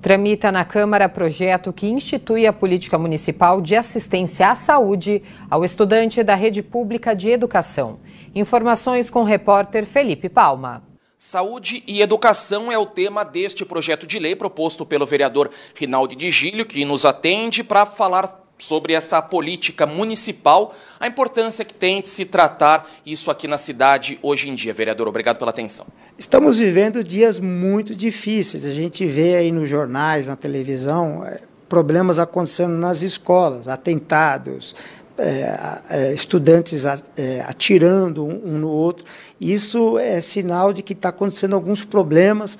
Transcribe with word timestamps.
Tramita 0.00 0.52
na 0.52 0.64
Câmara 0.64 1.08
projeto 1.08 1.72
que 1.72 1.88
institui 1.88 2.46
a 2.46 2.52
política 2.52 2.96
municipal 2.96 3.60
de 3.60 3.74
assistência 3.74 4.48
à 4.48 4.54
saúde 4.54 5.24
ao 5.50 5.64
estudante 5.64 6.22
da 6.22 6.36
rede 6.36 6.62
pública 6.62 7.16
de 7.16 7.28
educação. 7.30 7.98
Informações 8.32 9.10
com 9.10 9.22
o 9.22 9.24
repórter 9.24 9.84
Felipe 9.84 10.28
Palma. 10.28 10.84
Saúde 11.18 11.82
e 11.84 12.00
educação 12.00 12.70
é 12.70 12.78
o 12.78 12.86
tema 12.86 13.24
deste 13.24 13.64
projeto 13.64 14.06
de 14.06 14.20
lei 14.20 14.36
proposto 14.36 14.86
pelo 14.86 15.04
vereador 15.04 15.50
Rinaldi 15.74 16.14
de 16.14 16.64
que 16.64 16.84
nos 16.84 17.04
atende 17.04 17.64
para 17.64 17.84
falar 17.84 18.47
sobre 18.58 18.92
essa 18.92 19.22
política 19.22 19.86
municipal, 19.86 20.74
a 20.98 21.06
importância 21.06 21.64
que 21.64 21.72
tem 21.72 22.02
de 22.02 22.08
se 22.08 22.24
tratar 22.24 22.90
isso 23.06 23.30
aqui 23.30 23.46
na 23.46 23.56
cidade 23.56 24.18
hoje 24.20 24.50
em 24.50 24.54
dia. 24.54 24.72
Vereador, 24.72 25.06
obrigado 25.06 25.38
pela 25.38 25.50
atenção. 25.50 25.86
Estamos 26.18 26.58
vivendo 26.58 27.04
dias 27.04 27.38
muito 27.38 27.94
difíceis. 27.94 28.66
A 28.66 28.72
gente 28.72 29.06
vê 29.06 29.36
aí 29.36 29.52
nos 29.52 29.68
jornais, 29.68 30.26
na 30.26 30.34
televisão, 30.34 31.24
é, 31.24 31.40
problemas 31.68 32.18
acontecendo 32.18 32.72
nas 32.72 33.02
escolas, 33.02 33.68
atentados, 33.68 34.74
é, 35.16 35.80
é, 35.90 36.12
estudantes 36.12 36.84
atirando 37.46 38.24
um 38.24 38.58
no 38.58 38.68
outro. 38.68 39.04
Isso 39.40 39.98
é 39.98 40.20
sinal 40.20 40.72
de 40.72 40.82
que 40.82 40.92
está 40.92 41.10
acontecendo 41.10 41.54
alguns 41.54 41.84
problemas 41.84 42.58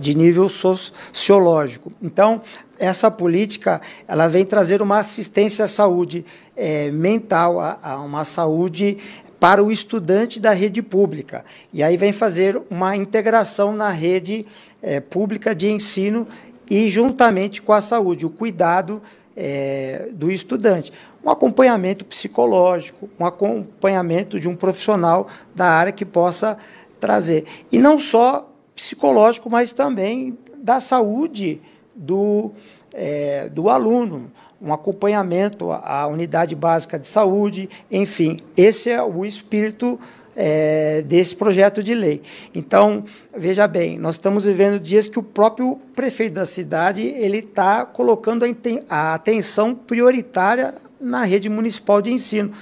de 0.00 0.14
nível 0.16 0.48
sociológico. 0.48 1.92
Então, 2.02 2.42
essa 2.78 3.10
política 3.10 3.80
ela 4.06 4.28
vem 4.28 4.44
trazer 4.44 4.82
uma 4.82 4.98
assistência 4.98 5.64
à 5.64 5.68
saúde 5.68 6.24
é, 6.56 6.90
mental, 6.90 7.60
a, 7.60 7.78
a 7.82 8.00
uma 8.00 8.24
saúde 8.24 8.98
para 9.38 9.62
o 9.62 9.70
estudante 9.70 10.40
da 10.40 10.52
rede 10.52 10.80
pública. 10.80 11.44
E 11.72 11.82
aí 11.82 11.96
vem 11.96 12.12
fazer 12.12 12.60
uma 12.70 12.96
integração 12.96 13.72
na 13.72 13.90
rede 13.90 14.46
é, 14.82 15.00
pública 15.00 15.54
de 15.54 15.70
ensino 15.70 16.26
e 16.70 16.88
juntamente 16.88 17.60
com 17.60 17.72
a 17.72 17.82
saúde, 17.82 18.24
o 18.24 18.30
cuidado 18.30 19.02
é, 19.36 20.08
do 20.12 20.30
estudante. 20.30 20.92
Um 21.22 21.30
acompanhamento 21.30 22.04
psicológico, 22.04 23.08
um 23.18 23.26
acompanhamento 23.26 24.38
de 24.38 24.48
um 24.48 24.56
profissional 24.56 25.26
da 25.54 25.66
área 25.66 25.92
que 25.92 26.04
possa 26.04 26.56
trazer. 27.00 27.44
E 27.70 27.78
não 27.78 27.98
só 27.98 28.50
psicológico, 28.74 29.50
mas 29.50 29.72
também 29.72 30.38
da 30.56 30.80
saúde 30.80 31.60
do, 31.94 32.52
é, 32.92 33.48
do 33.48 33.68
aluno, 33.68 34.30
um 34.60 34.72
acompanhamento 34.72 35.70
à 35.70 36.06
unidade 36.06 36.54
básica 36.54 36.98
de 36.98 37.06
saúde, 37.06 37.68
enfim, 37.90 38.40
esse 38.56 38.90
é 38.90 39.02
o 39.02 39.24
espírito 39.24 39.98
é, 40.36 41.02
desse 41.02 41.36
projeto 41.36 41.82
de 41.82 41.94
lei. 41.94 42.22
Então, 42.54 43.04
veja 43.36 43.66
bem, 43.66 43.98
nós 43.98 44.16
estamos 44.16 44.44
vivendo 44.44 44.80
dias 44.80 45.08
que 45.08 45.18
o 45.18 45.22
próprio 45.22 45.78
prefeito 45.94 46.34
da 46.34 46.46
cidade 46.46 47.02
ele 47.02 47.38
está 47.38 47.84
colocando 47.84 48.44
a 48.88 49.14
atenção 49.14 49.74
prioritária 49.74 50.74
na 51.00 51.24
rede 51.24 51.48
municipal 51.48 52.00
de 52.00 52.12
ensino. 52.12 52.52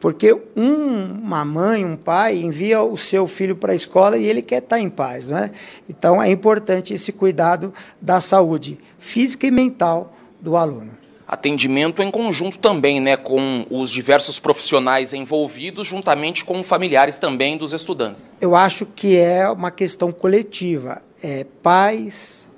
Porque 0.00 0.32
um, 0.56 1.04
uma 1.22 1.44
mãe, 1.44 1.84
um 1.84 1.96
pai 1.96 2.38
envia 2.38 2.82
o 2.82 2.96
seu 2.96 3.26
filho 3.26 3.54
para 3.54 3.72
a 3.72 3.76
escola 3.76 4.16
e 4.16 4.24
ele 4.24 4.40
quer 4.40 4.62
estar 4.62 4.80
em 4.80 4.88
paz. 4.88 5.28
Não 5.28 5.38
é? 5.38 5.50
Então 5.88 6.22
é 6.22 6.30
importante 6.30 6.94
esse 6.94 7.12
cuidado 7.12 7.72
da 8.00 8.18
saúde 8.18 8.78
física 8.98 9.46
e 9.46 9.50
mental 9.50 10.16
do 10.40 10.56
aluno 10.56 11.00
atendimento 11.30 12.02
em 12.02 12.10
conjunto 12.10 12.58
também, 12.58 12.98
né, 12.98 13.16
com 13.16 13.64
os 13.70 13.88
diversos 13.88 14.40
profissionais 14.40 15.12
envolvidos, 15.12 15.86
juntamente 15.86 16.44
com 16.44 16.60
familiares 16.60 17.20
também 17.20 17.56
dos 17.56 17.72
estudantes. 17.72 18.32
Eu 18.40 18.56
acho 18.56 18.84
que 18.84 19.16
é 19.16 19.48
uma 19.48 19.70
questão 19.70 20.10
coletiva. 20.10 21.00
É, 21.22 21.46
pais, 21.62 22.50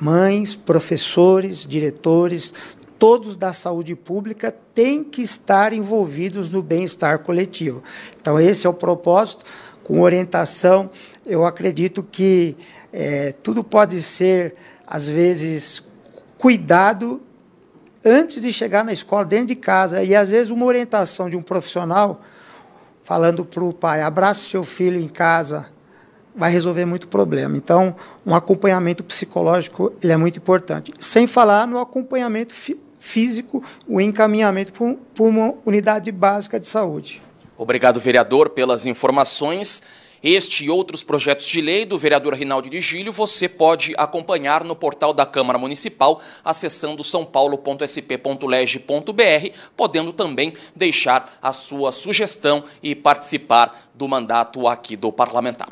mães, 0.00 0.56
professores, 0.56 1.64
diretores, 1.64 2.52
todos 3.00 3.34
da 3.34 3.54
saúde 3.54 3.96
pública 3.96 4.54
têm 4.74 5.02
que 5.02 5.22
estar 5.22 5.72
envolvidos 5.72 6.52
no 6.52 6.62
bem-estar 6.62 7.20
coletivo. 7.20 7.82
Então, 8.20 8.38
esse 8.38 8.66
é 8.66 8.70
o 8.70 8.74
propósito. 8.74 9.46
Com 9.82 10.02
orientação, 10.02 10.90
eu 11.24 11.46
acredito 11.46 12.02
que 12.02 12.54
é, 12.92 13.32
tudo 13.32 13.64
pode 13.64 14.02
ser, 14.02 14.54
às 14.86 15.08
vezes, 15.08 15.82
cuidado 16.36 17.22
antes 18.04 18.42
de 18.42 18.52
chegar 18.52 18.84
na 18.84 18.92
escola, 18.92 19.24
dentro 19.24 19.46
de 19.46 19.56
casa. 19.56 20.02
E, 20.02 20.14
às 20.14 20.30
vezes, 20.30 20.50
uma 20.50 20.66
orientação 20.66 21.30
de 21.30 21.38
um 21.38 21.42
profissional 21.42 22.20
falando 23.02 23.46
para 23.46 23.64
o 23.64 23.72
pai: 23.72 24.02
abraça 24.02 24.40
seu 24.40 24.62
filho 24.62 25.00
em 25.00 25.08
casa, 25.08 25.70
vai 26.36 26.52
resolver 26.52 26.84
muito 26.84 27.08
problema. 27.08 27.56
Então, 27.56 27.96
um 28.26 28.34
acompanhamento 28.34 29.02
psicológico 29.02 29.90
ele 30.02 30.12
é 30.12 30.18
muito 30.18 30.36
importante. 30.36 30.92
Sem 30.98 31.26
falar 31.26 31.66
no 31.66 31.78
acompanhamento 31.78 32.54
físico, 33.00 33.64
o 33.88 34.00
encaminhamento 34.00 34.96
para 35.14 35.24
uma 35.24 35.54
unidade 35.66 36.12
básica 36.12 36.60
de 36.60 36.66
saúde. 36.66 37.20
Obrigado, 37.56 37.98
vereador, 37.98 38.50
pelas 38.50 38.86
informações. 38.86 39.82
Este 40.22 40.66
e 40.66 40.70
outros 40.70 41.02
projetos 41.02 41.46
de 41.46 41.62
lei 41.62 41.86
do 41.86 41.96
vereador 41.96 42.34
Rinaldo 42.34 42.68
de 42.68 42.78
Gílio 42.78 43.10
você 43.10 43.48
pode 43.48 43.94
acompanhar 43.96 44.64
no 44.64 44.76
portal 44.76 45.14
da 45.14 45.24
Câmara 45.24 45.58
Municipal, 45.58 46.20
acessando 46.44 47.02
sãopaulo.sp.leg.br, 47.02 49.56
podendo 49.74 50.12
também 50.12 50.52
deixar 50.76 51.38
a 51.40 51.54
sua 51.54 51.90
sugestão 51.90 52.62
e 52.82 52.94
participar 52.94 53.88
do 53.94 54.06
mandato 54.06 54.68
aqui 54.68 54.94
do 54.94 55.10
parlamentar. 55.10 55.70